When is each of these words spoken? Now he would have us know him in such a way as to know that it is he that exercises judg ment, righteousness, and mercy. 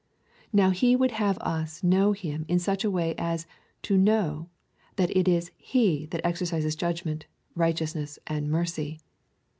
Now 0.51 0.71
he 0.71 0.95
would 0.95 1.11
have 1.11 1.37
us 1.41 1.83
know 1.83 2.11
him 2.13 2.43
in 2.47 2.57
such 2.57 2.83
a 2.83 2.89
way 2.89 3.13
as 3.19 3.45
to 3.83 3.99
know 3.99 4.49
that 4.95 5.15
it 5.15 5.27
is 5.27 5.51
he 5.57 6.07
that 6.07 6.25
exercises 6.25 6.75
judg 6.75 7.05
ment, 7.05 7.27
righteousness, 7.53 8.17
and 8.25 8.49
mercy. 8.49 8.97